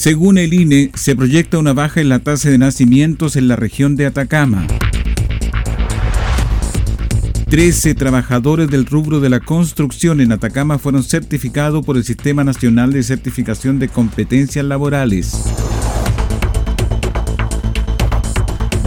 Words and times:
Según 0.00 0.38
el 0.38 0.54
INE, 0.54 0.90
se 0.94 1.14
proyecta 1.14 1.58
una 1.58 1.74
baja 1.74 2.00
en 2.00 2.08
la 2.08 2.20
tasa 2.20 2.48
de 2.48 2.56
nacimientos 2.56 3.36
en 3.36 3.48
la 3.48 3.56
región 3.56 3.96
de 3.96 4.06
Atacama. 4.06 4.66
13 7.50 7.94
trabajadores 7.96 8.70
del 8.70 8.86
rubro 8.86 9.20
de 9.20 9.28
la 9.28 9.40
construcción 9.40 10.22
en 10.22 10.32
Atacama 10.32 10.78
fueron 10.78 11.02
certificados 11.02 11.84
por 11.84 11.98
el 11.98 12.04
Sistema 12.04 12.44
Nacional 12.44 12.94
de 12.94 13.02
Certificación 13.02 13.78
de 13.78 13.88
Competencias 13.88 14.64
Laborales. 14.64 15.34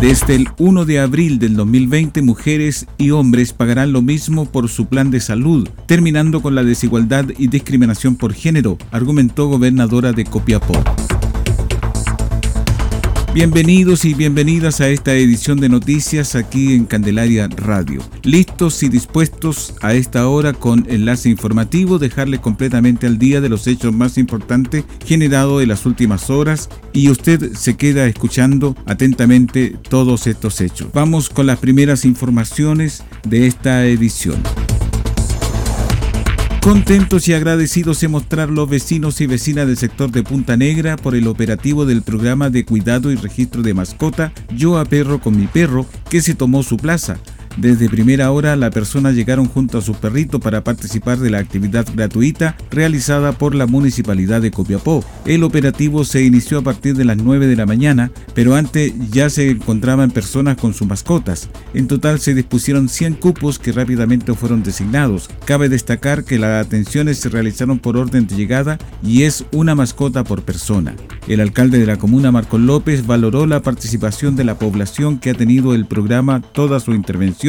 Desde 0.04 0.36
el 0.36 0.50
1 0.58 0.84
de 0.84 1.00
abril 1.00 1.40
del 1.40 1.56
2020, 1.56 2.24
mujeres 2.24 2.88
y 2.98 3.12
hombres 3.12 3.54
pagarán 3.54 3.94
lo 3.94 4.02
mismo 4.02 4.44
por 4.46 4.68
su 4.68 4.88
plan 4.88 5.12
de 5.12 5.22
salud, 5.22 5.70
terminando 5.88 6.42
con 6.42 6.56
la 6.56 6.64
desigualdad 6.66 7.28
y 7.38 7.48
discriminación 7.48 8.18
por 8.18 8.34
género, 8.34 8.78
argumentó 8.92 9.48
gobernadora 9.48 10.12
de 10.12 10.26
Copiapó. 10.26 10.74
Bienvenidos 13.34 14.06
y 14.06 14.14
bienvenidas 14.14 14.80
a 14.80 14.90
esta 14.90 15.16
edición 15.16 15.60
de 15.60 15.68
noticias 15.68 16.36
aquí 16.36 16.76
en 16.76 16.86
Candelaria 16.86 17.48
Radio. 17.48 18.00
Listos 18.22 18.84
y 18.84 18.90
dispuestos 18.90 19.74
a 19.82 19.96
esta 19.96 20.28
hora 20.28 20.54
con 20.54 20.86
enlace 20.88 21.30
informativo, 21.30 21.98
dejarle 21.98 22.38
completamente 22.40 23.08
al 23.08 23.18
día 23.18 23.42
de 23.42 23.50
los 23.50 23.66
hechos 23.66 23.92
más 23.92 24.20
importantes 24.20 24.84
generados 25.04 25.64
en 25.64 25.70
las 25.70 25.88
últimas 25.88 26.30
horas 26.30 26.70
y 26.94 27.10
usted 27.10 27.54
se 27.54 27.76
queda 27.76 28.06
escuchando 28.06 28.76
atentamente 28.86 29.80
todos 29.90 30.28
estos 30.28 30.62
hechos. 30.62 30.90
Vamos 30.94 31.32
con 31.32 31.48
las 31.48 31.58
primeras 31.58 32.06
informaciones 32.06 33.04
de 33.28 33.48
esta 33.48 33.88
edición. 33.88 34.44
Contentos 36.64 37.28
y 37.28 37.34
agradecidos 37.34 37.98
se 37.98 38.08
mostraron 38.08 38.56
los 38.56 38.70
vecinos 38.70 39.20
y 39.20 39.28
vecinas 39.28 39.68
del 39.68 39.76
sector 39.76 40.12
de 40.12 40.24
Punta 40.24 40.56
Negra 40.56 40.96
por 40.96 41.14
el 41.14 41.28
operativo 41.28 41.86
del 41.86 42.04
programa 42.04 42.50
de 42.50 42.64
cuidado 42.64 43.12
y 43.12 43.18
registro 43.18 43.62
de 43.64 43.74
mascota 43.74 44.32
Yo 44.56 44.80
a 44.80 44.86
Perro 44.86 45.20
con 45.20 45.36
mi 45.36 45.46
perro 45.48 45.86
que 46.10 46.22
se 46.22 46.36
tomó 46.36 46.64
su 46.64 46.78
plaza 46.78 47.20
desde 47.58 47.88
primera 47.88 48.32
hora, 48.32 48.56
la 48.56 48.72
persona 48.72 49.12
llegaron 49.12 49.46
junto 49.46 49.78
a 49.78 49.82
su 49.82 49.94
perrito 49.94 50.40
para 50.40 50.64
participar 50.64 51.20
de 51.20 51.30
la 51.30 51.38
actividad 51.38 51.86
gratuita 51.94 52.58
realizada 52.72 53.32
por 53.34 53.54
la 53.54 53.68
Municipalidad 53.68 54.42
de 54.42 54.50
Copiapó. 54.50 55.06
El 55.26 55.44
operativo 55.44 56.04
se 56.04 56.24
inició 56.24 56.60
a 56.60 56.62
partir 56.64 56.96
de 56.96 57.06
las 57.06 57.18
9 57.18 57.46
de 57.46 57.56
la 57.56 57.68
mañana, 57.68 58.12
pero 58.34 58.56
antes 58.56 58.94
ya 59.12 59.30
se 59.30 59.52
encontraban 59.52 60.10
personas 60.10 60.58
con 60.58 60.74
sus 60.74 60.88
mascotas. 60.88 61.50
En 61.76 61.88
total 61.88 62.20
se 62.20 62.34
dispusieron 62.34 62.90
100 62.90 63.16
cupos 63.16 63.60
que 63.60 63.72
rápidamente 63.72 64.34
fueron 64.34 64.64
designados. 64.64 65.30
Cabe 65.46 65.70
destacar 65.70 66.24
que 66.24 66.40
las 66.40 66.66
atenciones 66.66 67.20
se 67.20 67.30
realizaron 67.30 67.78
por 67.78 67.98
orden 67.98 68.26
de 68.26 68.36
llegada 68.36 68.80
y 69.04 69.24
es 69.24 69.46
una 69.52 69.76
mascota 69.76 70.24
por 70.24 70.42
persona. 70.42 70.96
El 71.28 71.40
alcalde 71.40 71.78
de 71.78 71.86
la 71.86 71.98
comuna, 71.98 72.32
Marco 72.32 72.58
López, 72.58 73.06
valoró 73.06 73.46
la 73.46 73.62
participación 73.62 74.36
de 74.36 74.44
la 74.44 74.58
población 74.58 75.20
que 75.20 75.30
ha 75.30 75.36
tenido 75.36 75.76
el 75.76 75.86
programa 75.86 76.42
toda 76.42 76.80
su 76.80 76.94
intervención 76.94 77.43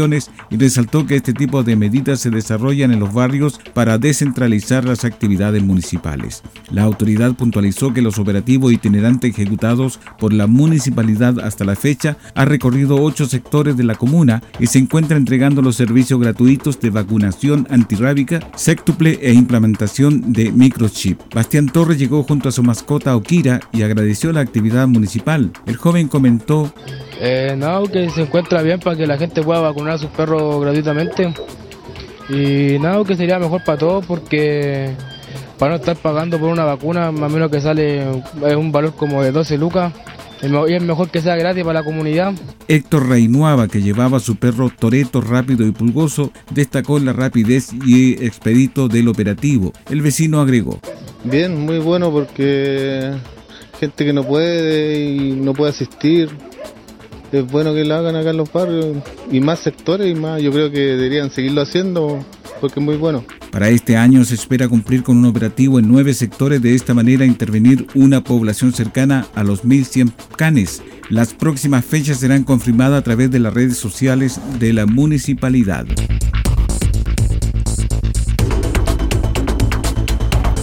y 0.51 0.57
resaltó 0.57 1.07
que 1.07 1.15
este 1.15 1.33
tipo 1.33 1.63
de 1.63 1.77
medidas 1.77 2.19
se 2.19 2.31
desarrollan 2.31 2.91
en 2.91 2.99
los 2.99 3.13
barrios 3.13 3.61
para 3.75 3.97
descentralizar 3.97 4.85
las 4.85 5.05
actividades 5.05 5.63
municipales. 5.63 6.43
La 6.73 6.83
autoridad 6.83 7.35
puntualizó 7.35 7.95
que 7.95 8.03
los 8.03 8.19
operativos 8.19 8.73
itinerantes 8.73 9.31
ejecutados 9.31 10.01
por 10.19 10.33
la 10.33 10.49
municipalidad 10.49 11.39
hasta 11.39 11.65
la 11.65 11.77
fecha 11.77 12.17
ha 12.35 12.45
recorrido 12.45 13.01
ocho 13.01 13.27
sectores 13.27 13.77
de 13.77 13.85
la 13.85 13.95
comuna 13.95 14.43
y 14.59 14.67
se 14.67 14.81
encuentra 14.81 15.17
entregando 15.17 15.63
los 15.63 15.77
servicios 15.77 16.19
gratuitos 16.19 16.81
de 16.81 16.91
vacunación 16.91 17.67
antirrábica, 17.71 18.41
séctuple 18.57 19.21
e 19.23 19.33
implementación 19.33 20.33
de 20.33 20.51
microchip. 20.51 21.21
Bastián 21.33 21.69
Torres 21.69 21.99
llegó 21.99 22.25
junto 22.25 22.49
a 22.49 22.53
su 22.53 22.65
mascota 22.65 23.15
Okira 23.15 23.61
y 23.73 23.83
agradeció 23.83 24.33
la 24.33 24.41
actividad 24.41 24.89
municipal. 24.89 25.53
El 25.67 25.77
joven 25.77 26.09
comentó 26.09 26.75
eh, 27.21 27.55
no, 27.57 27.85
que 27.85 28.11
se 28.11 28.23
encuentra 28.23 28.63
bien 28.63 28.81
para 28.81 28.97
que 28.97 29.07
la 29.07 29.17
gente 29.17 29.43
pueda 29.43 29.61
vacunar 29.61 29.95
a 29.95 29.99
sus 29.99 30.11
perros 30.11 30.61
gratuitamente. 30.61 31.33
Y 32.29 32.79
nada, 32.79 33.05
que 33.05 33.17
sería 33.17 33.39
mejor 33.39 33.63
para 33.65 33.79
todos 33.79 34.07
porque 34.07 34.95
para 35.59 35.73
no 35.73 35.77
estar 35.77 35.97
pagando 35.97 36.39
por 36.39 36.49
una 36.49 36.65
vacuna, 36.65 37.13
más 37.13 37.31
o 37.31 37.35
menos 37.35 37.51
que 37.51 37.61
sale 37.61 38.03
es 38.47 38.57
un 38.57 38.73
valor 38.73 38.95
como 38.95 39.23
de 39.23 39.33
12 39.33 39.59
lucas. 39.59 39.93
Y 40.43 40.75
es 40.75 40.83
mejor 40.83 41.09
que 41.09 41.23
sea 41.23 41.37
gratis 41.37 41.65
para 41.65 41.81
la 41.81 41.85
comunidad. 41.85 42.35
Héctor 42.69 43.09
Reinuaba, 43.09 43.67
que 43.67 43.81
llevaba 43.81 44.19
a 44.19 44.21
su 44.21 44.37
perro 44.37 44.69
Toreto 44.69 45.23
rápido 45.23 45.67
y 45.67 45.71
pulgoso, 45.71 46.33
destacó 46.51 46.99
la 46.99 47.15
rapidez 47.15 47.71
y 47.87 48.13
expedito 48.25 48.89
del 48.89 49.09
operativo. 49.09 49.73
El 49.89 50.03
vecino 50.03 50.43
agregó. 50.43 50.81
Bien, 51.25 51.59
muy 51.65 51.79
bueno 51.79 52.11
porque 52.11 53.13
gente 53.81 54.05
que 54.05 54.13
no 54.13 54.23
puede 54.25 55.03
y 55.03 55.33
no 55.33 55.55
puede 55.55 55.71
asistir, 55.71 56.29
es 57.35 57.51
bueno 57.51 57.75
que 57.75 57.85
lo 57.85 57.95
hagan 57.95 58.17
acá 58.17 58.31
en 58.31 58.37
los 58.37 58.53
barrios 58.53 58.97
y 59.31 59.41
más 59.41 59.59
sectores 59.59 60.15
y 60.15 60.19
más, 60.19 60.41
yo 60.41 60.53
creo 60.53 60.71
que 60.71 60.81
deberían 60.81 61.31
seguirlo 61.31 61.63
haciendo 61.63 62.25
porque 62.61 62.81
es 62.81 62.87
muy 62.87 62.97
bueno. 62.97 63.25
Para 63.51 63.69
este 63.69 63.97
año 63.97 64.25
se 64.25 64.35
espera 64.35 64.69
cumplir 64.69 65.03
con 65.03 65.19
un 65.19 65.27
operativo 65.27 65.79
en 65.79 65.89
nueve 65.89 66.15
sectores, 66.15 66.63
de 66.63 66.75
esta 66.75 66.95
manera 66.95 67.25
intervenir 67.25 67.87
una 67.95 68.23
población 68.23 68.73
cercana 68.73 69.27
a 69.35 69.45
los 69.45 69.65
1.100 69.65 70.13
canes. 70.37 70.83
Las 71.11 71.35
próximas 71.35 71.85
fechas 71.85 72.19
serán 72.19 72.45
confirmadas 72.45 73.01
a 73.01 73.05
través 73.05 73.31
de 73.31 73.41
las 73.41 73.53
redes 73.53 73.77
sociales 73.77 74.41
de 74.59 74.73
la 74.73 74.87
municipalidad. 74.87 75.87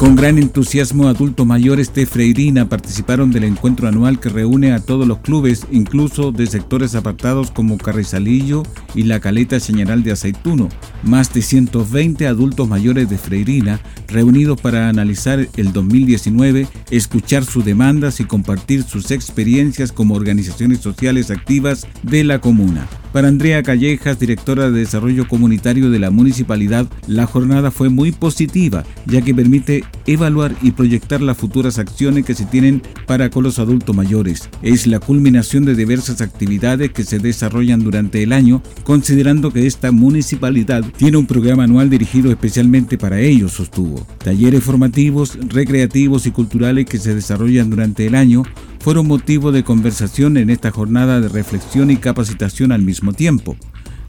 Con 0.01 0.16
gran 0.16 0.39
entusiasmo, 0.39 1.07
adultos 1.07 1.45
mayores 1.45 1.94
de 1.94 2.07
Freirina 2.07 2.67
participaron 2.67 3.29
del 3.29 3.44
encuentro 3.44 3.88
anual 3.88 4.19
que 4.19 4.29
reúne 4.29 4.73
a 4.73 4.79
todos 4.79 5.07
los 5.07 5.19
clubes, 5.19 5.67
incluso 5.72 6.31
de 6.31 6.47
sectores 6.47 6.95
apartados 6.95 7.51
como 7.51 7.78
Carrizalillo 7.78 8.63
y 8.95 9.03
la 9.03 9.19
Caleta 9.19 9.59
Señaral 9.59 10.01
de 10.01 10.13
Aceituno. 10.13 10.69
Más 11.03 11.31
de 11.31 11.44
120 11.44 12.25
adultos 12.25 12.67
mayores 12.67 13.11
de 13.11 13.19
Freirina 13.19 13.79
reunidos 14.07 14.59
para 14.59 14.90
analizar 14.90 15.47
el 15.56 15.72
2019, 15.72 16.67
escuchar 16.90 17.45
sus 17.45 17.63
demandas 17.63 18.19
y 18.19 18.25
compartir 18.25 18.81
sus 18.81 19.11
experiencias 19.11 19.91
como 19.91 20.16
organizaciones 20.16 20.79
sociales 20.79 21.29
activas 21.29 21.85
de 22.01 22.23
la 22.23 22.41
comuna. 22.41 22.87
Para 23.11 23.28
Andrea 23.28 23.61
Callejas, 23.61 24.19
directora 24.19 24.72
de 24.72 24.79
Desarrollo 24.79 25.28
Comunitario 25.28 25.90
de 25.90 25.99
la 25.99 26.11
Municipalidad, 26.11 26.87
la 27.08 27.25
jornada 27.25 27.69
fue 27.69 27.90
muy 27.90 28.13
positiva, 28.13 28.85
ya 29.05 29.22
que 29.22 29.35
permite 29.35 29.84
evaluar 30.08 30.55
y 30.61 30.72
proyectar 30.72 31.22
las 31.22 31.37
futuras 31.37 31.78
acciones 31.78 32.25
que 32.25 32.35
se 32.35 32.46
tienen 32.46 32.81
para 33.08 33.29
con 33.29 33.43
los 33.43 33.59
adultos 33.59 33.93
mayores. 33.93 34.49
Es 34.61 34.87
la 34.87 34.99
culminación 34.99 35.66
de 35.66 35.75
diversas 35.75 36.22
actividades 36.22 36.91
que 36.93 37.03
se 37.03 37.19
desarrollan 37.19 37.84
durante 37.84 38.23
el 38.23 38.31
año, 38.31 38.63
considerando 38.85 39.52
que 39.52 39.67
esta 39.67 39.91
municipalidad 39.91 40.85
tiene 40.96 41.17
un 41.17 41.25
programa 41.25 41.66
anual 41.66 41.90
dirigido 41.90 42.31
especialmente 42.31 42.97
para 42.97 43.19
ellos, 43.19 43.52
sostuvo. 43.52 44.08
Talleres 44.23 44.63
formativos, 44.63 45.37
recreativos 45.49 46.28
y 46.28 46.31
culturales 46.31 46.85
que 46.85 46.97
se 46.97 47.13
desarrollan 47.13 47.69
durante 47.69 48.08
el 48.08 48.16
año 48.16 48.43
fueron 48.81 49.07
motivo 49.07 49.51
de 49.51 49.63
conversación 49.63 50.37
en 50.37 50.49
esta 50.49 50.72
jornada 50.72 51.22
de 51.22 51.29
reflexión 51.29 51.91
y 51.91 51.97
capacitación 51.97 52.72
al 52.72 52.81
mismo 52.81 53.13
tiempo. 53.13 53.55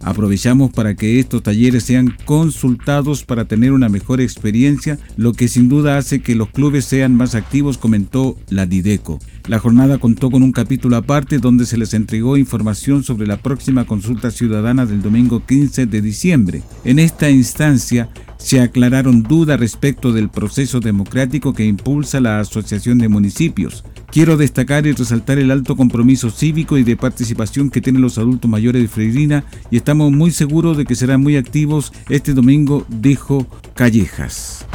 Aprovechamos 0.01 0.73
para 0.73 0.95
que 0.95 1.21
estos 1.21 1.43
talleres 1.43 1.85
sean 1.85 2.17
consultados 2.25 3.25
para 3.25 3.45
tener 3.45 3.73
una 3.73 3.89
mejor 3.89 4.21
experiencia, 4.21 4.99
lo 5.17 5.33
que 5.35 5.47
sin 5.47 5.69
duda 5.69 5.99
hace 5.99 6.23
que 6.23 6.35
los 6.35 6.49
clubes 6.49 6.87
sean 6.87 7.15
más 7.15 7.35
activos, 7.35 7.79
comentó 7.79 8.37
la 8.49 8.67
Dideco. 8.67 9.21
La 9.49 9.59
jornada 9.59 9.99
contó 9.99 10.31
con 10.31 10.45
un 10.45 10.53
capítulo 10.53 10.97
aparte 10.97 11.39
donde 11.39 11.67
se 11.67 11.77
les 11.77 11.95
entregó 11.95 12.37
información 12.37 13.03
sobre 13.03 13.27
la 13.27 13.39
próxima 13.39 13.85
consulta 13.85 14.31
ciudadana 14.31 14.87
del 14.87 15.03
domingo 15.03 15.45
15 15.45 15.87
de 15.87 16.01
diciembre. 16.01 16.63
En 16.85 17.01
esta 17.01 17.29
instancia 17.29 18.09
se 18.39 18.61
aclararon 18.61 19.25
dudas 19.25 19.59
respecto 19.59 20.13
del 20.13 20.29
proceso 20.29 20.79
democrático 20.79 21.55
que 21.55 21.65
impulsa 21.65 22.21
la 22.21 22.39
Asociación 22.39 22.99
de 22.99 23.09
Municipios. 23.09 23.85
Quiero 24.13 24.37
destacar 24.37 24.87
y 24.87 24.93
resaltar 24.93 25.39
el 25.39 25.51
alto 25.51 25.75
compromiso 25.75 26.31
cívico 26.31 26.79
y 26.79 26.85
de 26.85 26.97
participación 26.97 27.71
que 27.71 27.81
tienen 27.81 28.03
los 28.03 28.19
adultos 28.19 28.49
mayores 28.49 28.83
de 28.83 28.89
Freirina 28.89 29.45
y 29.71 29.77
estamos 29.77 30.13
muy 30.13 30.31
seguros 30.31 30.77
de 30.77 30.85
que 30.85 30.95
serán 30.95 31.21
muy 31.21 31.37
activos 31.37 31.93
este 32.09 32.33
domingo, 32.33 32.87
dijo 32.89 33.47
Callejas. 33.75 34.67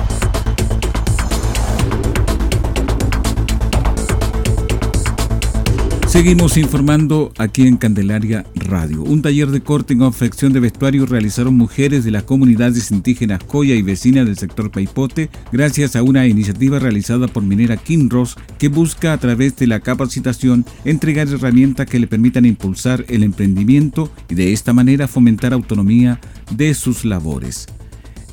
Seguimos 6.17 6.57
informando 6.57 7.31
aquí 7.37 7.67
en 7.67 7.77
Candelaria 7.77 8.43
Radio. 8.55 9.03
Un 9.03 9.21
taller 9.21 9.49
de 9.49 9.61
corte 9.61 9.93
y 9.93 9.99
confección 9.99 10.51
de 10.51 10.59
vestuario 10.59 11.05
realizaron 11.05 11.55
mujeres 11.55 12.03
de 12.03 12.09
las 12.09 12.23
comunidades 12.23 12.89
indígenas 12.89 13.43
Coya 13.43 13.75
y 13.75 13.83
vecinas 13.83 14.25
del 14.25 14.35
sector 14.35 14.71
Paipote 14.71 15.29
gracias 15.51 15.95
a 15.95 16.01
una 16.01 16.25
iniciativa 16.25 16.79
realizada 16.79 17.27
por 17.27 17.43
Minera 17.43 17.77
Kinross 17.77 18.35
que 18.57 18.67
busca 18.67 19.13
a 19.13 19.19
través 19.19 19.57
de 19.57 19.67
la 19.67 19.79
capacitación 19.79 20.65
entregar 20.85 21.27
herramientas 21.27 21.85
que 21.85 21.99
le 21.99 22.07
permitan 22.07 22.45
impulsar 22.45 23.05
el 23.09 23.21
emprendimiento 23.21 24.11
y 24.27 24.33
de 24.33 24.53
esta 24.53 24.73
manera 24.73 25.07
fomentar 25.07 25.53
autonomía 25.53 26.19
de 26.49 26.73
sus 26.73 27.05
labores. 27.05 27.67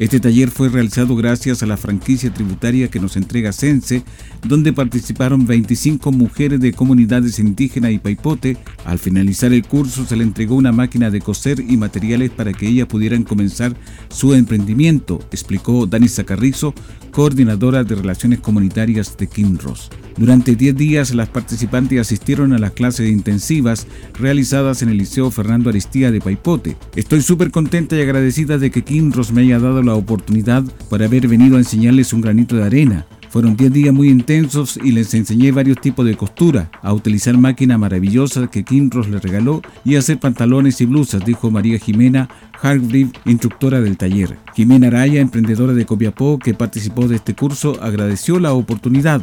Este 0.01 0.19
taller 0.19 0.51
fue 0.51 0.69
realizado 0.69 1.15
gracias 1.15 1.63
a 1.63 1.67
la 1.67 1.77
franquicia 1.77 2.35
tributaria 2.35 2.89
que 2.89 2.99
nos 2.99 3.17
entrega 3.17 3.53
Sense, 3.53 4.03
donde 4.43 4.73
participaron 4.73 5.47
25 5.47 6.11
mujeres 6.11 6.59
de 6.59 6.73
comunidades 6.73 7.39
indígenas 7.39 7.93
y 7.93 7.99
paipote. 7.99 8.57
Al 8.85 8.99
finalizar 8.99 9.53
el 9.53 9.65
curso 9.65 10.05
se 10.05 10.17
le 10.17 10.25
entregó 10.25 10.57
una 10.57 10.73
máquina 10.73 11.11
de 11.11 11.21
coser 11.21 11.61
y 11.61 11.77
materiales 11.77 12.31
para 12.31 12.53
que 12.53 12.67
ellas 12.67 12.89
pudieran 12.89 13.23
comenzar 13.23 13.77
su 14.09 14.35
emprendimiento, 14.35 15.21
explicó 15.31 15.87
Dani 15.87 16.09
Zacarrizo, 16.09 16.75
coordinadora 17.15 17.85
de 17.85 17.95
Relaciones 17.95 18.41
Comunitarias 18.41 19.17
de 19.17 19.29
Kinross. 19.29 19.89
Durante 20.17 20.57
10 20.57 20.77
días 20.77 21.15
las 21.15 21.29
participantes 21.29 22.01
asistieron 22.01 22.53
a 22.53 22.59
las 22.59 22.73
clases 22.73 23.09
intensivas 23.09 23.87
realizadas 24.19 24.83
en 24.83 24.89
el 24.89 24.99
Liceo 24.99 25.31
Fernando 25.31 25.71
Aristía 25.71 26.11
de 26.11 26.21
Paipote. 26.21 26.77
Estoy 26.97 27.23
súper 27.23 27.53
contenta 27.53 27.97
y 27.97 28.03
agradecida 28.03 28.59
de 28.59 28.73
que 28.73 28.83
Kinross 28.83 29.33
me 29.33 29.43
haya 29.43 29.61
dado 29.61 29.83
la 29.83 29.95
oportunidad 29.95 30.65
para 30.91 31.07
haber 31.07 31.29
venido 31.29 31.57
a 31.57 31.61
enseñarles 31.61 32.13
un 32.13 32.21
granito 32.21 32.57
de 32.57 32.65
arena. 32.65 33.07
Fueron 33.31 33.57
10 33.57 33.73
días 33.73 33.95
muy 33.95 34.11
intensos 34.11 34.79
y 34.83 34.93
les 34.93 35.13
enseñé 35.15 35.51
varios 35.51 35.81
tipos 35.81 36.07
de 36.07 36.17
costura, 36.17 36.71
a 36.83 36.93
utilizar 36.93 37.37
máquina 37.37 37.79
maravillosa 37.79 38.49
que 38.49 38.63
Kinross 38.63 39.09
les 39.09 39.23
regaló 39.23 39.63
y 39.85 39.97
a 39.97 39.99
hacer 40.01 40.21
pantalones 40.21 40.81
y 40.81 40.87
blusas, 40.87 41.25
dijo 41.25 41.51
María 41.51 41.79
Jimena 41.79 42.29
Hargreave, 42.65 43.13
instructora 43.27 43.83
del 43.83 43.99
taller. 43.99 44.39
Jimena 44.55 44.87
Araya, 44.87 45.21
emprendedora 45.21 45.75
de 45.75 45.85
Copiapó 45.85 46.39
que 46.39 46.55
participó 46.55 47.07
de 47.07 47.17
este 47.17 47.35
curso, 47.35 47.77
agradeció 47.83 48.41
la 48.41 48.55
oportunidad. 48.55 49.21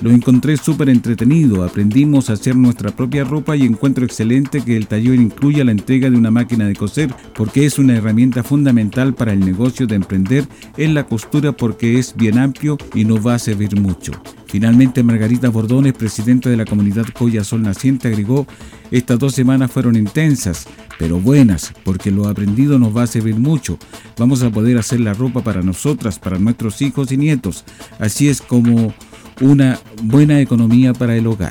Lo 0.00 0.12
encontré 0.12 0.56
súper 0.56 0.88
entretenido, 0.88 1.64
aprendimos 1.64 2.30
a 2.30 2.34
hacer 2.34 2.54
nuestra 2.54 2.92
propia 2.92 3.24
ropa 3.24 3.56
y 3.56 3.62
encuentro 3.62 4.04
excelente 4.04 4.62
que 4.62 4.76
el 4.76 4.86
taller 4.86 5.16
incluya 5.16 5.64
la 5.64 5.72
entrega 5.72 6.08
de 6.08 6.16
una 6.16 6.30
máquina 6.30 6.66
de 6.68 6.76
coser 6.76 7.12
porque 7.34 7.66
es 7.66 7.80
una 7.80 7.96
herramienta 7.96 8.44
fundamental 8.44 9.12
para 9.12 9.32
el 9.32 9.40
negocio 9.40 9.88
de 9.88 9.96
emprender 9.96 10.46
en 10.76 10.94
la 10.94 11.04
costura 11.06 11.50
porque 11.50 11.98
es 11.98 12.14
bien 12.14 12.38
amplio 12.38 12.78
y 12.94 13.04
no 13.04 13.20
va 13.20 13.34
a 13.34 13.38
servir 13.40 13.80
mucho. 13.80 14.12
Finalmente, 14.54 15.02
Margarita 15.02 15.48
Bordones, 15.48 15.94
presidenta 15.94 16.48
de 16.48 16.56
la 16.56 16.64
comunidad 16.64 17.06
Coya 17.12 17.42
Sol 17.42 17.62
Naciente, 17.62 18.06
agregó, 18.06 18.46
estas 18.92 19.18
dos 19.18 19.34
semanas 19.34 19.72
fueron 19.72 19.96
intensas, 19.96 20.68
pero 20.96 21.18
buenas, 21.18 21.72
porque 21.82 22.12
lo 22.12 22.28
aprendido 22.28 22.78
nos 22.78 22.96
va 22.96 23.02
a 23.02 23.08
servir 23.08 23.34
mucho. 23.34 23.80
Vamos 24.16 24.44
a 24.44 24.50
poder 24.50 24.78
hacer 24.78 25.00
la 25.00 25.12
ropa 25.12 25.42
para 25.42 25.62
nosotras, 25.62 26.20
para 26.20 26.38
nuestros 26.38 26.80
hijos 26.82 27.10
y 27.10 27.16
nietos. 27.16 27.64
Así 27.98 28.28
es 28.28 28.40
como 28.40 28.94
una 29.40 29.80
buena 30.04 30.38
economía 30.40 30.92
para 30.92 31.16
el 31.16 31.26
hogar. 31.26 31.50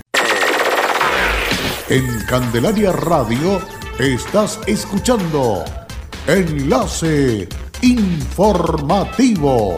En 1.89 2.05
Candelaria 2.29 2.93
Radio 2.93 3.59
estás 3.99 4.61
escuchando 4.65 5.65
Enlace 6.25 7.49
Informativo. 7.81 9.77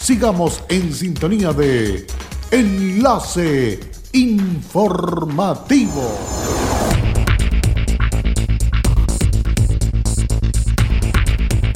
Sigamos 0.00 0.62
en 0.68 0.94
sintonía 0.94 1.52
de 1.52 2.06
Enlace 2.50 3.80
Informativo. 4.12 6.16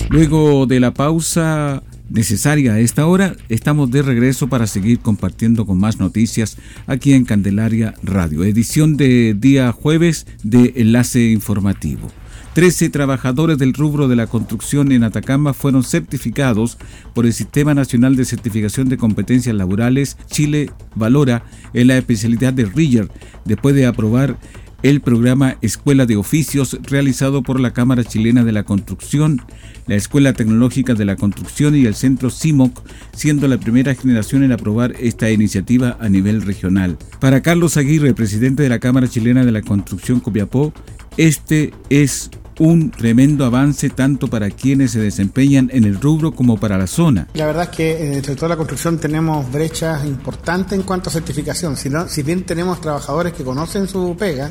Luego 0.08 0.66
de 0.66 0.80
la 0.80 0.94
pausa 0.94 1.82
necesaria 2.08 2.74
a 2.74 2.80
esta 2.80 3.06
hora, 3.06 3.36
estamos 3.48 3.90
de 3.90 4.02
regreso 4.02 4.48
para 4.48 4.66
seguir 4.66 5.00
compartiendo 5.00 5.66
con 5.66 5.78
más 5.78 5.98
noticias 5.98 6.56
aquí 6.86 7.14
en 7.14 7.24
Candelaria 7.24 7.94
Radio, 8.02 8.44
edición 8.44 8.96
de 8.96 9.34
día 9.34 9.72
jueves 9.72 10.26
de 10.42 10.74
Enlace 10.76 11.30
Informativo. 11.30 12.08
13 12.54 12.90
trabajadores 12.90 13.56
del 13.56 13.72
rubro 13.72 14.08
de 14.08 14.16
la 14.16 14.26
construcción 14.26 14.92
en 14.92 15.04
Atacama 15.04 15.54
fueron 15.54 15.84
certificados 15.84 16.76
por 17.14 17.24
el 17.24 17.32
Sistema 17.32 17.72
Nacional 17.72 18.14
de 18.14 18.26
Certificación 18.26 18.90
de 18.90 18.98
Competencias 18.98 19.56
Laborales 19.56 20.18
Chile 20.26 20.70
Valora 20.94 21.44
en 21.72 21.86
la 21.86 21.96
especialidad 21.96 22.52
de 22.52 22.66
Rigger, 22.66 23.08
después 23.46 23.74
de 23.74 23.86
aprobar 23.86 24.36
el 24.82 25.00
programa 25.00 25.56
Escuela 25.62 26.04
de 26.04 26.16
Oficios 26.16 26.76
realizado 26.82 27.42
por 27.42 27.58
la 27.58 27.72
Cámara 27.72 28.04
Chilena 28.04 28.44
de 28.44 28.52
la 28.52 28.64
Construcción, 28.64 29.40
la 29.86 29.94
Escuela 29.94 30.34
Tecnológica 30.34 30.92
de 30.92 31.06
la 31.06 31.16
Construcción 31.16 31.74
y 31.74 31.86
el 31.86 31.94
Centro 31.94 32.30
CIMOC, 32.30 32.82
siendo 33.14 33.48
la 33.48 33.58
primera 33.58 33.94
generación 33.94 34.42
en 34.42 34.52
aprobar 34.52 34.94
esta 35.00 35.30
iniciativa 35.30 35.96
a 36.00 36.10
nivel 36.10 36.42
regional. 36.42 36.98
Para 37.18 37.40
Carlos 37.40 37.78
Aguirre, 37.78 38.12
presidente 38.12 38.62
de 38.62 38.68
la 38.68 38.80
Cámara 38.80 39.08
Chilena 39.08 39.44
de 39.44 39.52
la 39.52 39.62
Construcción 39.62 40.20
Copiapó, 40.20 40.74
este 41.16 41.72
es 41.88 42.30
un 42.58 42.90
tremendo 42.90 43.44
avance 43.44 43.90
tanto 43.90 44.28
para 44.28 44.50
quienes 44.50 44.92
se 44.92 45.00
desempeñan 45.00 45.70
en 45.72 45.84
el 45.84 46.00
rubro 46.00 46.32
como 46.32 46.58
para 46.58 46.78
la 46.78 46.86
zona. 46.86 47.28
La 47.34 47.46
verdad 47.46 47.64
es 47.70 47.76
que 47.76 48.06
en 48.06 48.12
el 48.14 48.24
sector 48.24 48.48
de 48.48 48.54
la 48.54 48.56
construcción 48.56 48.98
tenemos 48.98 49.50
brechas 49.50 50.04
importantes 50.04 50.78
en 50.78 50.84
cuanto 50.84 51.10
a 51.10 51.12
certificación. 51.12 51.76
Si 51.76 52.22
bien 52.22 52.44
tenemos 52.44 52.80
trabajadores 52.80 53.32
que 53.32 53.42
conocen 53.42 53.88
su 53.88 54.14
pega, 54.18 54.50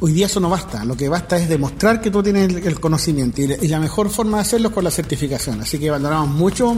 hoy 0.00 0.12
día 0.12 0.26
eso 0.26 0.40
no 0.40 0.50
basta. 0.50 0.84
Lo 0.84 0.96
que 0.96 1.08
basta 1.08 1.36
es 1.36 1.48
demostrar 1.48 2.00
que 2.00 2.10
tú 2.10 2.22
tienes 2.22 2.54
el 2.64 2.78
conocimiento 2.78 3.40
y 3.40 3.68
la 3.68 3.80
mejor 3.80 4.10
forma 4.10 4.38
de 4.38 4.42
hacerlo 4.42 4.68
es 4.68 4.74
con 4.74 4.84
la 4.84 4.90
certificación. 4.90 5.60
Así 5.60 5.78
que 5.78 5.90
valoramos 5.90 6.28
mucho 6.28 6.76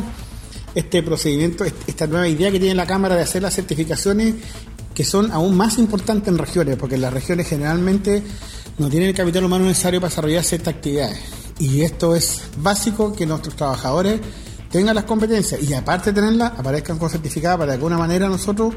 este 0.74 1.02
procedimiento, 1.02 1.64
esta 1.64 2.06
nueva 2.06 2.28
idea 2.28 2.50
que 2.50 2.58
tiene 2.58 2.74
la 2.74 2.86
Cámara 2.86 3.14
de 3.14 3.22
hacer 3.22 3.42
las 3.42 3.54
certificaciones 3.54 4.34
que 4.94 5.04
son 5.04 5.32
aún 5.32 5.56
más 5.56 5.78
importantes 5.78 6.28
en 6.28 6.38
regiones, 6.38 6.76
porque 6.76 6.96
en 6.96 7.00
las 7.00 7.12
regiones 7.12 7.48
generalmente 7.48 8.22
no 8.78 8.88
tienen 8.88 9.10
el 9.10 9.14
capital 9.14 9.44
humano 9.44 9.64
necesario 9.64 10.00
para 10.00 10.10
desarrollar 10.10 10.44
ciertas 10.44 10.74
actividades. 10.74 11.18
Y 11.58 11.82
esto 11.82 12.14
es 12.14 12.42
básico 12.56 13.12
que 13.12 13.26
nuestros 13.26 13.54
trabajadores 13.54 14.20
tengan 14.70 14.94
las 14.94 15.04
competencias 15.04 15.62
y 15.62 15.74
aparte 15.74 16.12
de 16.12 16.20
tenerlas, 16.20 16.52
aparezcan 16.58 16.98
con 16.98 17.10
certificada 17.10 17.58
para 17.58 17.72
de 17.72 17.74
alguna 17.74 17.98
manera 17.98 18.28
nosotros 18.28 18.74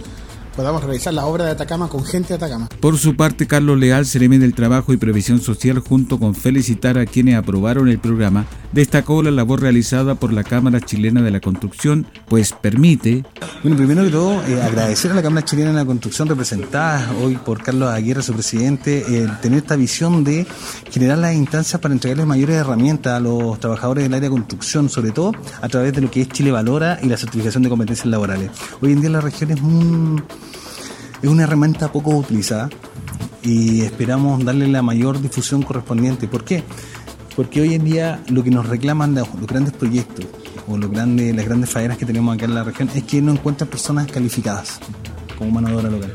podamos 0.55 0.83
realizar 0.83 1.13
la 1.13 1.25
obra 1.25 1.45
de 1.45 1.51
Atacama 1.51 1.87
con 1.87 2.03
gente 2.05 2.29
de 2.29 2.35
Atacama. 2.35 2.69
Por 2.79 2.97
su 2.97 3.15
parte, 3.15 3.47
Carlos 3.47 3.77
Leal, 3.77 4.05
Ceremi 4.05 4.37
del 4.37 4.53
Trabajo 4.53 4.93
y 4.93 4.97
Previsión 4.97 5.41
Social, 5.41 5.79
junto 5.79 6.19
con 6.19 6.35
felicitar 6.35 6.97
a 6.97 7.05
quienes 7.05 7.35
aprobaron 7.35 7.89
el 7.89 7.99
programa, 7.99 8.45
destacó 8.71 9.23
la 9.23 9.31
labor 9.31 9.61
realizada 9.61 10.15
por 10.15 10.33
la 10.33 10.43
Cámara 10.43 10.79
Chilena 10.81 11.21
de 11.21 11.31
la 11.31 11.39
Construcción, 11.39 12.07
pues 12.27 12.53
permite... 12.53 13.23
Bueno, 13.63 13.77
primero 13.77 14.03
que 14.03 14.09
todo, 14.09 14.45
eh, 14.45 14.61
agradecer 14.61 15.11
a 15.11 15.15
la 15.15 15.23
Cámara 15.23 15.45
Chilena 15.45 15.69
de 15.69 15.75
la 15.77 15.85
Construcción, 15.85 16.27
representada 16.27 17.11
hoy 17.21 17.35
por 17.35 17.61
Carlos 17.61 17.89
Aguirre, 17.89 18.21
su 18.21 18.33
presidente, 18.33 19.03
eh, 19.07 19.27
tener 19.41 19.59
esta 19.59 19.75
visión 19.75 20.23
de 20.23 20.45
generar 20.91 21.17
las 21.17 21.35
instancias 21.35 21.81
para 21.81 21.93
entregarles 21.93 22.25
mayores 22.25 22.55
herramientas 22.55 23.13
a 23.13 23.19
los 23.19 23.59
trabajadores 23.59 24.03
del 24.03 24.13
área 24.13 24.29
de 24.29 24.33
construcción, 24.33 24.89
sobre 24.89 25.11
todo 25.11 25.33
a 25.61 25.67
través 25.67 25.93
de 25.93 26.01
lo 26.01 26.11
que 26.11 26.21
es 26.21 26.29
Chile 26.29 26.51
Valora 26.51 26.99
y 27.01 27.07
la 27.07 27.17
certificación 27.17 27.63
de 27.63 27.69
competencias 27.69 28.07
laborales. 28.07 28.51
Hoy 28.81 28.91
en 28.91 29.01
día 29.01 29.09
la 29.09 29.21
región 29.21 29.51
es 29.51 29.61
un 29.61 30.23
es 31.25 31.31
una 31.31 31.43
herramienta 31.43 31.91
poco 31.91 32.11
utilizada 32.11 32.69
y 33.41 33.81
esperamos 33.81 34.45
darle 34.45 34.67
la 34.67 34.83
mayor 34.83 35.19
difusión 35.19 35.63
correspondiente. 35.63 36.27
¿Por 36.27 36.43
qué? 36.43 36.63
Porque 37.35 37.61
hoy 37.61 37.73
en 37.73 37.83
día 37.83 38.23
lo 38.29 38.43
que 38.43 38.51
nos 38.51 38.67
reclaman 38.67 39.15
los, 39.15 39.27
grandes 39.47 39.73
proyectos 39.73 40.25
o 40.67 40.77
los 40.77 40.91
grandes, 40.91 41.35
las 41.35 41.45
grandes 41.45 41.71
faenas 41.71 41.97
que 41.97 42.05
tenemos 42.05 42.35
acá 42.35 42.45
en 42.45 42.53
la 42.53 42.63
región 42.63 42.89
es 42.93 43.03
que 43.03 43.23
no 43.23 43.31
encuentran 43.31 43.67
personas 43.69 44.05
calificadas 44.05 44.79
como 45.35 45.49
mano 45.49 45.69
de 45.69 45.75
obra 45.75 45.89
local. 45.89 46.13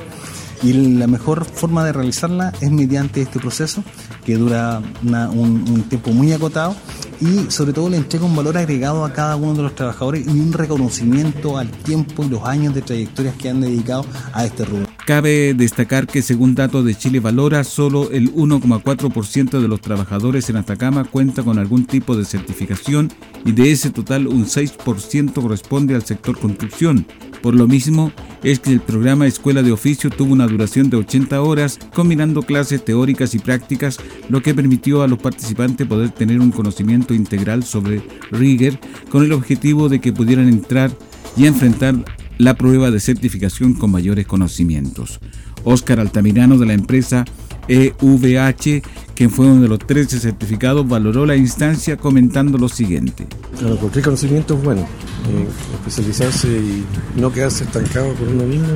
Y 0.63 0.75
la 0.75 1.09
mejor 1.09 1.45
forma 1.45 1.85
de 1.85 1.93
realizarla 1.93 2.53
es 2.61 2.71
mediante 2.71 3.23
este 3.23 3.41
proceso 3.41 3.83
que 4.25 4.37
dura 4.37 4.81
un, 5.03 5.87
tiempo 5.89 6.13
muy 6.13 6.33
acotado 6.33 6.77
y 7.21 7.51
sobre 7.51 7.73
todo 7.73 7.89
le 7.89 7.97
entrega 7.97 8.27
un 8.27 8.37
valor 8.37 8.57
agregado 8.57 9.05
a 9.05 9.13
cada 9.13 9.35
uno 9.35 9.55
de 9.55 9.63
los 9.63 9.75
trabajadores 9.75 10.25
y 10.25 10.31
un 10.31 10.53
reconocimiento 10.53 11.59
al 11.59 11.69
tiempo 11.69 12.23
y 12.23 12.29
los 12.29 12.45
años 12.45 12.75
de 12.75 12.83
trayectorias 12.83 13.35
que 13.35 13.49
han 13.49 13.61
dedicado 13.61 14.05
a 14.33 14.45
este 14.45 14.65
rubro. 14.65 14.90
Cabe 15.11 15.55
destacar 15.55 16.07
que 16.07 16.23
según 16.23 16.55
datos 16.55 16.85
de 16.85 16.95
Chile 16.95 17.19
Valora, 17.19 17.65
solo 17.65 18.13
el 18.13 18.33
1,4% 18.33 19.61
de 19.61 19.67
los 19.67 19.81
trabajadores 19.81 20.49
en 20.49 20.57
Atacama 20.57 21.03
cuenta 21.03 21.43
con 21.43 21.59
algún 21.59 21.85
tipo 21.85 22.17
de 22.17 22.25
certificación 22.25 23.11
y 23.45 23.51
de 23.51 23.73
ese 23.73 23.91
total 23.91 24.29
un 24.29 24.47
6% 24.47 25.33
corresponde 25.33 25.97
al 25.97 26.05
sector 26.05 26.39
construcción. 26.39 27.09
Por 27.43 27.57
lo 27.57 27.67
mismo, 27.67 28.13
es 28.45 28.61
que 28.61 28.71
el 28.71 28.79
programa 28.79 29.27
Escuela 29.27 29.65
de 29.65 29.73
Oficio 29.73 30.11
tuvo 30.11 30.33
una 30.33 30.47
duración 30.47 30.91
de 30.91 30.99
80 30.99 31.43
horas, 31.43 31.81
combinando 31.93 32.43
clases 32.43 32.85
teóricas 32.85 33.35
y 33.35 33.41
prácticas, 33.41 33.99
lo 34.29 34.43
que 34.43 34.55
permitió 34.55 35.03
a 35.03 35.09
los 35.09 35.19
participantes 35.19 35.89
poder 35.89 36.11
tener 36.11 36.39
un 36.39 36.53
conocimiento 36.53 37.15
integral 37.15 37.65
sobre 37.65 38.01
Rigger 38.31 38.79
con 39.11 39.25
el 39.25 39.33
objetivo 39.33 39.89
de 39.89 40.01
que 40.01 40.13
pudieran 40.13 40.49
entrar 40.49 40.93
y 41.37 41.47
enfrentar 41.47 41.97
la 42.41 42.55
prueba 42.55 42.91
de 42.91 43.01
certificación 43.01 43.75
con 43.75 43.91
mayores 43.91 44.27
conocimientos. 44.27 45.21
Oscar 45.63 46.01
Altamirano 46.01 46.57
de 46.57 46.65
la 46.65 46.73
empresa 46.73 47.27
EVH, 47.69 48.83
quien 49.15 49.31
fue 49.31 49.45
uno 49.45 49.61
de 49.61 49.69
los 49.69 49.79
13 49.79 50.19
certificados, 50.19 50.89
valoró 50.89 51.27
la 51.27 51.37
instancia 51.37 51.99
comentando 51.99 52.57
lo 52.57 52.71
siguiente. 52.71 53.27
Claro, 53.59 53.77
cualquier 53.77 54.05
conocimiento 54.07 54.55
es 54.55 54.63
bueno. 54.63 54.81
Eh, 54.81 55.47
especializarse 55.75 56.49
y 56.49 56.85
no 57.21 57.31
quedarse 57.31 57.65
estancado 57.65 58.15
por 58.15 58.29
uno 58.29 58.45
mismo 58.45 58.69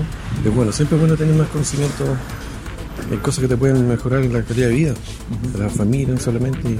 es 0.44 0.54
bueno. 0.54 0.70
Siempre 0.70 0.96
es 0.96 1.00
bueno 1.00 1.16
tener 1.16 1.34
más 1.34 1.48
conocimiento 1.48 2.04
en 3.10 3.18
cosas 3.20 3.40
que 3.40 3.48
te 3.48 3.56
pueden 3.56 3.88
mejorar 3.88 4.26
la 4.26 4.42
calidad 4.42 4.68
de 4.68 4.74
vida 4.74 4.94
de 5.54 5.58
la 5.58 5.70
familia 5.70 6.18
solamente 6.18 6.76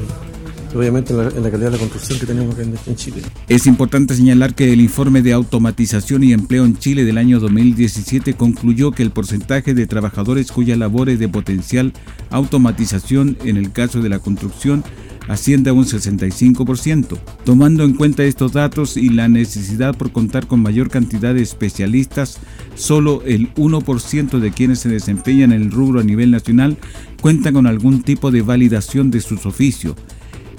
obviamente 0.75 1.13
en 1.13 1.19
la, 1.19 1.51
calidad 1.51 1.71
de 1.71 1.71
la 1.73 1.79
construcción 1.79 2.19
que 2.19 2.27
tenemos 2.27 2.57
en, 2.59 2.97
Chile. 2.97 3.23
Es 3.49 3.67
importante 3.67 4.15
señalar 4.15 4.55
que 4.55 4.73
el 4.73 4.81
informe 4.81 5.23
de 5.23 5.33
automatización 5.33 6.25
y 6.25 6.33
empleo 6.33 6.65
en 6.65 6.79
Chile 6.79 7.05
del 7.05 7.19
año 7.19 7.41
2017 7.41 8.35
concluyó 8.35 8.91
que 8.91 9.03
el 9.03 9.11
porcentaje 9.11 9.75
de 9.75 9.87
trabajadores 9.87 10.51
cuya 10.51 10.77
labores 10.77 11.19
de 11.19 11.29
potencial 11.29 11.93
automatización 12.31 13.37
en 13.45 13.57
el 13.57 13.73
caso 13.73 14.01
de 14.01 14.09
la 14.09 14.19
construcción 14.19 14.85
asciende 15.29 15.71
a 15.71 15.73
un 15.73 15.85
65%. 15.85 17.19
Tomando 17.45 17.85
en 17.85 17.95
cuenta 17.95 18.25
estos 18.25 18.53
datos 18.53 18.97
y 18.97 19.09
la 19.09 19.29
necesidad 19.29 19.97
por 19.97 20.13
contar 20.13 20.47
con 20.47 20.61
mayor 20.61 20.91
cantidad 20.91 21.35
de 21.35 21.43
especialistas, 21.43 22.39
solo 22.75 23.23
el 23.25 23.53
1% 23.55 24.39
de 24.39 24.51
quienes 24.51 24.81
se 24.81 24.89
desempeñan 24.89 25.53
en 25.53 25.63
el 25.63 25.71
rubro 25.71 26.01
a 26.01 26.05
nivel 26.05 26.31
nacional 26.31 26.77
cuentan 27.21 27.55
con 27.55 27.67
algún 27.67 28.03
tipo 28.03 28.31
de 28.31 28.43
validación 28.43 29.11
de 29.11 29.21
sus 29.21 29.47
oficios 29.47 29.95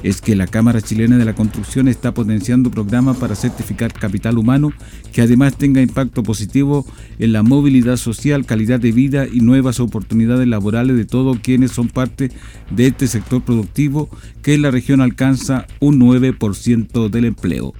es 0.05 0.21
que 0.21 0.35
la 0.35 0.45
Cámara 0.45 0.83
Chilena 0.83 1.17
de 1.17 1.25
la 1.25 1.33
Construcción 1.33 1.87
está 1.87 2.13
potenciando 2.13 2.69
programas 2.69 3.17
para 3.17 3.33
certificar 3.33 3.91
capital 3.91 4.37
humano 4.37 4.71
que 5.11 5.23
además 5.23 5.57
tenga 5.57 5.81
impacto 5.81 6.21
positivo 6.21 6.85
en 7.17 7.33
la 7.33 7.41
movilidad 7.41 7.97
social, 7.97 8.45
calidad 8.45 8.79
de 8.79 8.91
vida 8.91 9.25
y 9.25 9.39
nuevas 9.39 9.79
oportunidades 9.79 10.47
laborales 10.47 10.95
de 10.95 11.05
todos 11.05 11.39
quienes 11.39 11.71
son 11.71 11.87
parte 11.87 12.29
de 12.69 12.85
este 12.85 13.07
sector 13.07 13.41
productivo 13.41 14.07
que 14.43 14.53
en 14.53 14.61
la 14.61 14.69
región 14.69 15.01
alcanza 15.01 15.65
un 15.79 15.99
9% 15.99 17.09
del 17.09 17.25
empleo. 17.25 17.73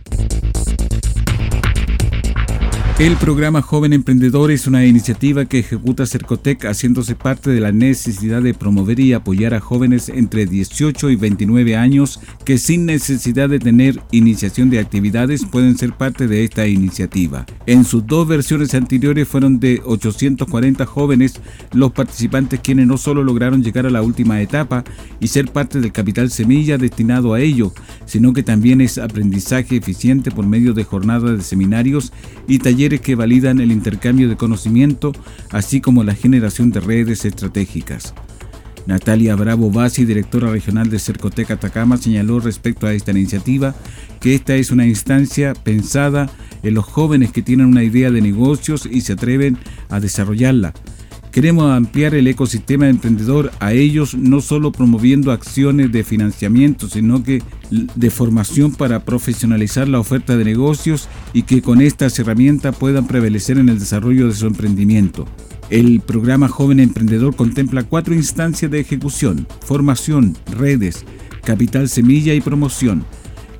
El 2.98 3.18
programa 3.18 3.62
Joven 3.62 3.92
Emprendedor 3.92 4.52
es 4.52 4.68
una 4.68 4.86
iniciativa 4.86 5.44
que 5.44 5.60
ejecuta 5.60 6.06
Cercotec 6.06 6.64
haciéndose 6.64 7.14
parte 7.14 7.50
de 7.50 7.60
la 7.60 7.74
necesidad 7.74 8.42
de 8.42 8.54
promover 8.54 9.02
y 9.02 9.12
apoyar 9.12 9.54
a 9.54 9.60
jóvenes 9.60 10.08
entre 10.08 10.46
18 10.46 11.10
y 11.10 11.18
29 11.18 11.76
años 11.76 12.22
que 12.46 12.58
sin 12.58 12.86
necesidad 12.86 13.50
de 13.50 13.60
tener 13.60 14.02
iniciación 14.12 14.70
de 14.70 14.80
actividades 14.80 15.44
pueden 15.44 15.78
ser 15.78 15.92
parte 15.92 16.28
de 16.28 16.46
esta 16.46 16.68
iniciativa. 16.68 17.46
En 17.66 17.84
sus 17.84 18.08
dos 18.08 18.30
versiones 18.30 18.74
anteriores 18.74 19.28
fueron 19.28 19.60
de 19.60 19.82
840 19.84 20.86
jóvenes 20.86 21.42
los 21.74 21.92
participantes 21.92 22.62
quienes 22.62 22.88
no 22.88 22.98
solo 22.98 23.26
lograron 23.26 23.62
llegar 23.62 23.86
a 23.86 23.90
la 23.90 24.04
última 24.04 24.40
etapa 24.40 24.86
y 25.20 25.28
ser 25.28 25.52
parte 25.52 25.82
del 25.82 25.92
capital 25.92 26.32
semilla 26.32 26.78
destinado 26.78 27.34
a 27.34 27.42
ello, 27.42 27.74
sino 28.06 28.32
que 28.32 28.42
también 28.42 28.80
es 28.80 28.98
aprendizaje 28.98 29.76
eficiente 29.76 30.32
por 30.32 30.48
medio 30.48 30.74
de 30.74 30.86
jornadas 30.86 31.38
de 31.38 31.44
seminarios 31.44 32.14
y 32.48 32.60
talleres 32.60 32.85
que 32.90 33.16
validan 33.16 33.60
el 33.60 33.72
intercambio 33.72 34.30
de 34.30 34.38
conocimiento, 34.38 35.12
así 35.52 35.82
como 35.82 36.04
la 36.04 36.14
generación 36.14 36.72
de 36.72 36.80
redes 36.80 37.26
estratégicas. 37.26 38.14
Natalia 38.86 39.36
Bravo 39.36 39.72
Basi, 39.72 40.06
directora 40.06 40.52
regional 40.52 40.90
de 40.90 41.00
Cercoteca 41.00 41.56
Atacama, 41.56 41.98
señaló 41.98 42.40
respecto 42.40 42.86
a 42.86 42.94
esta 42.94 43.12
iniciativa 43.12 43.76
que 44.20 44.36
esta 44.36 44.56
es 44.56 44.70
una 44.70 44.86
instancia 44.86 45.54
pensada 45.54 46.30
en 46.62 46.76
los 46.76 46.86
jóvenes 46.86 47.32
que 47.32 47.42
tienen 47.42 47.66
una 47.66 47.84
idea 47.84 48.12
de 48.12 48.22
negocios 48.22 48.88
y 48.90 49.02
se 49.02 49.14
atreven 49.14 49.58
a 49.90 50.00
desarrollarla, 50.00 50.74
Queremos 51.36 51.70
ampliar 51.70 52.16
el 52.16 52.28
ecosistema 52.28 52.88
emprendedor 52.88 53.52
a 53.60 53.74
ellos, 53.74 54.16
no 54.16 54.40
solo 54.40 54.72
promoviendo 54.72 55.34
acciones 55.34 55.92
de 55.92 56.06
financiamiento, 56.06 56.88
sino 56.88 57.24
que 57.24 57.44
de 57.70 58.10
formación 58.10 58.72
para 58.72 59.04
profesionalizar 59.04 59.90
la 59.90 60.00
oferta 60.00 60.38
de 60.38 60.46
negocios 60.46 61.10
y 61.34 61.42
que 61.42 61.62
con 61.62 61.82
estas 61.82 62.18
herramientas 62.20 62.78
puedan 62.78 63.06
prevalecer 63.06 63.58
en 63.58 63.68
el 63.68 63.80
desarrollo 63.80 64.30
de 64.30 64.34
su 64.34 64.48
emprendimiento. 64.48 65.28
El 65.70 66.00
programa 66.00 66.48
Joven 66.48 66.80
Emprendedor 66.80 67.36
contempla 67.36 67.84
cuatro 67.84 68.16
instancias 68.16 68.72
de 68.72 68.80
ejecución, 68.80 69.46
formación, 69.60 70.38
redes, 70.58 71.04
capital 71.44 71.90
semilla 71.90 72.34
y 72.34 72.40
promoción. 72.40 73.04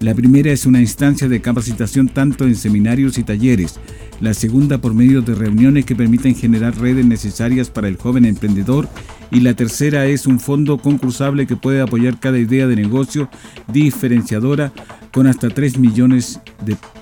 La 0.06 0.14
primera 0.14 0.52
es 0.52 0.68
una 0.68 0.82
instancia 0.82 1.28
de 1.28 1.42
capacitación 1.42 2.10
tanto 2.10 2.44
en 2.44 2.56
seminarios 2.56 3.18
y 3.18 3.24
talleres, 3.24 3.80
la 4.22 4.36
segunda 4.36 4.78
por 4.78 4.94
medio 4.94 5.24
de 5.24 5.34
reuniones 5.34 5.84
que 5.84 5.96
permiten 5.96 6.36
generar 6.36 6.78
redes 6.78 7.08
necesarias 7.08 7.72
para 7.72 7.88
el 7.88 7.98
joven 7.98 8.24
emprendedor 8.26 8.88
y 9.32 9.40
la 9.40 9.56
tercera 9.56 10.06
es 10.06 10.28
un 10.28 10.40
fondo 10.40 10.78
concursable 10.78 11.48
que 11.48 11.56
puede 11.56 11.82
apoyar 11.82 12.20
cada 12.20 12.38
idea 12.38 12.68
de 12.68 12.76
negocio 12.76 13.30
diferenciadora 13.74 14.72
con 15.12 15.26
hasta 15.26 15.50
3 15.50 15.80
millones 15.80 16.40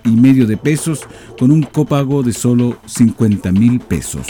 y 0.05 0.11
medio 0.11 0.47
de 0.47 0.55
pesos 0.55 1.01
con 1.37 1.51
un 1.51 1.63
copago 1.63 2.23
de 2.23 2.31
solo 2.31 2.77
50 2.85 3.51
mil 3.51 3.81
pesos. 3.81 4.27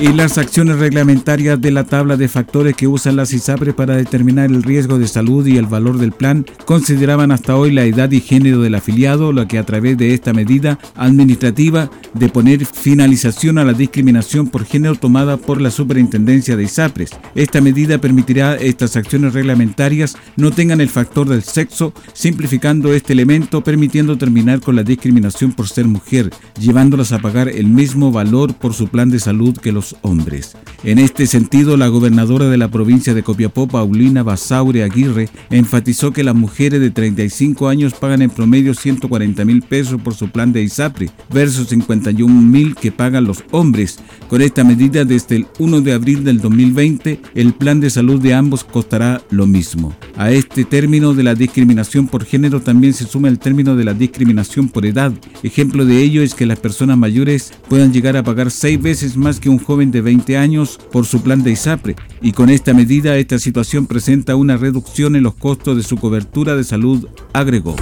Y 0.00 0.14
las 0.14 0.38
acciones 0.38 0.78
reglamentarias 0.78 1.60
de 1.60 1.70
la 1.70 1.84
tabla 1.84 2.16
de 2.16 2.26
factores 2.26 2.74
que 2.74 2.86
usan 2.86 3.16
las 3.16 3.34
ISAPRES 3.34 3.74
para 3.74 3.96
determinar 3.96 4.50
el 4.50 4.62
riesgo 4.62 4.98
de 4.98 5.06
salud 5.06 5.46
y 5.46 5.58
el 5.58 5.66
valor 5.66 5.98
del 5.98 6.12
plan 6.12 6.46
consideraban 6.64 7.32
hasta 7.32 7.54
hoy 7.54 7.70
la 7.70 7.84
edad 7.84 8.10
y 8.10 8.20
género 8.20 8.62
del 8.62 8.76
afiliado, 8.76 9.30
lo 9.30 9.46
que 9.46 9.58
a 9.58 9.66
través 9.66 9.98
de 9.98 10.14
esta 10.14 10.32
medida 10.32 10.78
administrativa 10.96 11.90
de 12.14 12.30
poner 12.30 12.64
finalización 12.64 13.58
a 13.58 13.64
la 13.64 13.74
discriminación 13.74 14.48
por 14.48 14.64
género 14.64 14.94
tomada 14.94 15.36
por 15.36 15.60
la 15.60 15.70
Superintendencia 15.70 16.56
de 16.56 16.64
ISAPRES. 16.64 17.10
Esta 17.34 17.60
medida 17.60 17.98
permitirá 17.98 18.56
estas 18.56 18.96
acciones 18.96 19.34
reglamentarias 19.34 20.16
no 20.36 20.50
tengan 20.50 20.80
el 20.80 20.88
factor 20.88 21.28
del 21.28 21.42
sexo, 21.42 21.92
simplificando 22.14 22.94
este 22.94 23.12
elemento, 23.12 23.62
permitiendo 23.62 24.16
terminar 24.16 24.60
con 24.60 24.76
la 24.76 24.82
discriminación 24.82 25.52
por 25.52 25.68
ser 25.68 25.86
mujer, 25.86 26.30
llevándolas 26.58 27.12
a 27.12 27.18
pagar 27.18 27.50
el 27.50 27.66
mismo 27.66 28.10
valor 28.10 28.54
por 28.54 28.72
su 28.72 28.88
plan 28.88 29.10
de 29.10 29.18
salud 29.18 29.58
que 29.58 29.72
los 29.72 29.89
hombres. 30.02 30.56
En 30.84 30.98
este 30.98 31.26
sentido, 31.26 31.76
la 31.76 31.88
gobernadora 31.88 32.48
de 32.48 32.56
la 32.56 32.68
provincia 32.68 33.14
de 33.14 33.22
Copiapó, 33.22 33.68
Paulina 33.68 34.22
Basaure 34.22 34.82
Aguirre, 34.82 35.28
enfatizó 35.50 36.12
que 36.12 36.24
las 36.24 36.34
mujeres 36.34 36.80
de 36.80 36.90
35 36.90 37.68
años 37.68 37.94
pagan 37.94 38.22
en 38.22 38.30
promedio 38.30 38.74
140 38.74 39.44
mil 39.44 39.62
pesos 39.62 40.00
por 40.00 40.14
su 40.14 40.30
plan 40.30 40.52
de 40.52 40.62
ISAPRE, 40.62 41.10
versus 41.32 41.68
51 41.68 42.40
mil 42.40 42.74
que 42.74 42.92
pagan 42.92 43.24
los 43.24 43.44
hombres. 43.50 43.98
Con 44.28 44.42
esta 44.42 44.64
medida, 44.64 45.04
desde 45.04 45.36
el 45.36 45.46
1 45.58 45.80
de 45.80 45.92
abril 45.92 46.24
del 46.24 46.40
2020, 46.40 47.20
el 47.34 47.52
plan 47.54 47.80
de 47.80 47.90
salud 47.90 48.20
de 48.20 48.34
ambos 48.34 48.64
costará 48.64 49.22
lo 49.30 49.46
mismo. 49.46 49.94
A 50.16 50.30
este 50.30 50.64
término 50.64 51.14
de 51.14 51.22
la 51.22 51.34
discriminación 51.34 52.06
por 52.06 52.24
género 52.24 52.60
también 52.60 52.92
se 52.92 53.06
suma 53.06 53.28
el 53.28 53.38
término 53.38 53.76
de 53.76 53.84
la 53.84 53.94
discriminación 53.94 54.68
por 54.68 54.86
edad. 54.86 55.12
Ejemplo 55.42 55.84
de 55.84 56.02
ello 56.02 56.22
es 56.22 56.34
que 56.34 56.46
las 56.46 56.58
personas 56.58 56.98
mayores 56.98 57.52
puedan 57.68 57.92
llegar 57.92 58.16
a 58.16 58.22
pagar 58.22 58.50
seis 58.50 58.80
veces 58.80 59.16
más 59.16 59.40
que 59.40 59.48
un 59.48 59.58
joven 59.58 59.79
de 59.88 60.02
20 60.02 60.36
años 60.36 60.78
por 60.92 61.06
su 61.06 61.22
plan 61.22 61.42
de 61.42 61.52
ISAPRE 61.52 61.96
y 62.20 62.32
con 62.32 62.50
esta 62.50 62.74
medida 62.74 63.16
esta 63.16 63.38
situación 63.38 63.86
presenta 63.86 64.36
una 64.36 64.58
reducción 64.58 65.16
en 65.16 65.22
los 65.22 65.34
costos 65.34 65.78
de 65.78 65.82
su 65.82 65.96
cobertura 65.96 66.54
de 66.54 66.64
salud, 66.64 67.08
agregó. 67.32 67.76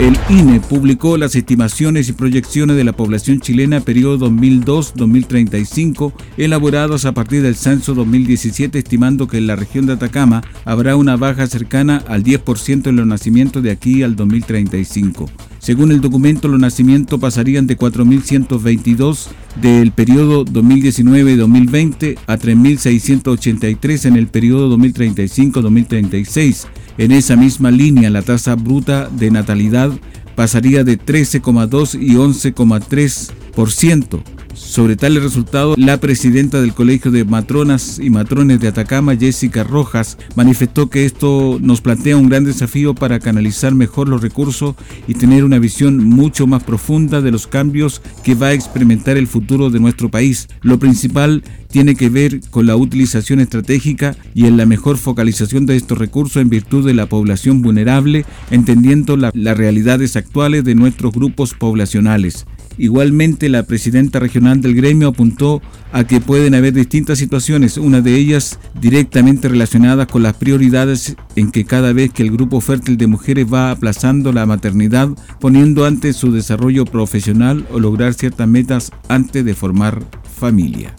El 0.00 0.18
INE 0.30 0.60
publicó 0.60 1.18
las 1.18 1.36
estimaciones 1.36 2.08
y 2.08 2.14
proyecciones 2.14 2.76
de 2.76 2.84
la 2.84 2.94
población 2.94 3.38
chilena 3.38 3.80
periodo 3.80 4.30
2002-2035, 4.30 6.14
elaboradas 6.38 7.04
a 7.04 7.12
partir 7.12 7.42
del 7.42 7.54
censo 7.54 7.94
2017, 7.94 8.78
estimando 8.78 9.28
que 9.28 9.36
en 9.36 9.46
la 9.46 9.56
región 9.56 9.84
de 9.84 9.92
Atacama 9.92 10.42
habrá 10.64 10.96
una 10.96 11.16
baja 11.16 11.46
cercana 11.46 12.02
al 12.08 12.24
10% 12.24 12.86
en 12.86 12.96
los 12.96 13.06
nacimientos 13.06 13.62
de 13.62 13.70
aquí 13.72 14.02
al 14.02 14.16
2035. 14.16 15.28
Según 15.60 15.92
el 15.92 16.00
documento, 16.00 16.48
los 16.48 16.58
nacimientos 16.58 17.20
pasarían 17.20 17.68
de 17.68 17.78
4.122 17.78 19.28
del 19.60 19.92
periodo 19.92 20.44
2019-2020 20.46 22.18
a 22.26 22.36
3.683 22.36 24.06
en 24.06 24.16
el 24.16 24.26
periodo 24.26 24.76
2035-2036 24.76 26.66
en 27.00 27.12
esa 27.12 27.34
misma 27.34 27.70
línea, 27.70 28.10
la 28.10 28.20
tasa 28.20 28.56
bruta 28.56 29.08
de 29.08 29.30
natalidad 29.30 29.90
pasaría 30.34 30.84
de 30.84 30.98
13,2 30.98 31.98
y 31.98 32.10
11,3%. 32.10 34.22
Sobre 34.60 34.94
tales 34.94 35.22
resultados, 35.22 35.76
la 35.78 35.98
presidenta 35.98 36.60
del 36.60 36.74
Colegio 36.74 37.10
de 37.10 37.24
Matronas 37.24 37.98
y 37.98 38.08
Matrones 38.08 38.60
de 38.60 38.68
Atacama, 38.68 39.16
Jessica 39.16 39.64
Rojas, 39.64 40.16
manifestó 40.36 40.88
que 40.90 41.04
esto 41.04 41.58
nos 41.60 41.80
plantea 41.80 42.16
un 42.16 42.28
gran 42.28 42.44
desafío 42.44 42.94
para 42.94 43.18
canalizar 43.18 43.74
mejor 43.74 44.08
los 44.08 44.22
recursos 44.22 44.76
y 45.08 45.14
tener 45.14 45.44
una 45.44 45.58
visión 45.58 46.04
mucho 46.04 46.46
más 46.46 46.62
profunda 46.62 47.20
de 47.20 47.32
los 47.32 47.48
cambios 47.48 48.00
que 48.22 48.36
va 48.36 48.48
a 48.48 48.52
experimentar 48.52 49.16
el 49.16 49.26
futuro 49.26 49.70
de 49.70 49.80
nuestro 49.80 50.08
país. 50.08 50.46
Lo 50.60 50.78
principal 50.78 51.42
tiene 51.68 51.96
que 51.96 52.10
ver 52.10 52.40
con 52.50 52.66
la 52.66 52.76
utilización 52.76 53.40
estratégica 53.40 54.14
y 54.34 54.46
en 54.46 54.56
la 54.56 54.66
mejor 54.66 54.98
focalización 54.98 55.66
de 55.66 55.76
estos 55.76 55.98
recursos 55.98 56.40
en 56.40 56.50
virtud 56.50 56.86
de 56.86 56.94
la 56.94 57.06
población 57.06 57.62
vulnerable, 57.62 58.24
entendiendo 58.52 59.16
las 59.16 59.56
realidades 59.56 60.14
actuales 60.16 60.62
de 60.64 60.76
nuestros 60.76 61.12
grupos 61.12 61.54
poblacionales. 61.54 62.46
Igualmente, 62.80 63.50
la 63.50 63.64
presidenta 63.64 64.20
regional 64.20 64.62
del 64.62 64.74
gremio 64.74 65.08
apuntó 65.08 65.60
a 65.92 66.04
que 66.04 66.18
pueden 66.18 66.54
haber 66.54 66.72
distintas 66.72 67.18
situaciones, 67.18 67.76
una 67.76 68.00
de 68.00 68.14
ellas 68.14 68.58
directamente 68.80 69.50
relacionadas 69.50 70.06
con 70.06 70.22
las 70.22 70.32
prioridades 70.36 71.14
en 71.36 71.50
que 71.50 71.66
cada 71.66 71.92
vez 71.92 72.10
que 72.10 72.22
el 72.22 72.30
grupo 72.30 72.62
fértil 72.62 72.96
de 72.96 73.06
mujeres 73.06 73.52
va 73.52 73.70
aplazando 73.70 74.32
la 74.32 74.46
maternidad, 74.46 75.10
poniendo 75.40 75.84
antes 75.84 76.16
su 76.16 76.32
desarrollo 76.32 76.86
profesional 76.86 77.66
o 77.70 77.78
lograr 77.78 78.14
ciertas 78.14 78.48
metas 78.48 78.92
antes 79.08 79.44
de 79.44 79.52
formar 79.54 80.02
familia 80.38 80.94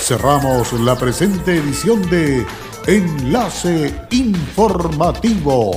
Cerramos 0.00 0.72
la 0.74 0.96
presente 0.96 1.56
edición 1.56 2.08
de 2.08 2.46
Enlace 2.86 3.92
Informativo, 4.12 5.72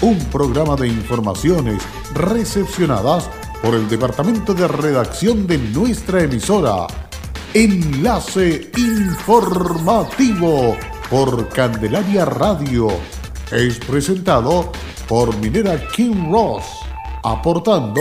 un 0.00 0.18
programa 0.30 0.76
de 0.76 0.88
informaciones 0.88 1.82
recepcionadas 2.14 3.28
por 3.62 3.74
el 3.74 3.88
departamento 3.88 4.54
de 4.54 4.66
redacción 4.66 5.46
de 5.46 5.58
nuestra 5.58 6.22
emisora. 6.22 6.86
Enlace 7.52 8.70
informativo 8.76 10.76
por 11.10 11.48
Candelaria 11.48 12.24
Radio. 12.24 12.88
Es 13.50 13.78
presentado 13.78 14.70
por 15.08 15.36
Minera 15.38 15.88
King 15.88 16.30
Ross, 16.30 16.64
aportando 17.22 18.00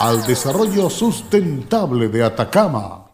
al 0.00 0.26
desarrollo 0.26 0.90
sustentable 0.90 2.08
de 2.08 2.24
Atacama. 2.24 3.07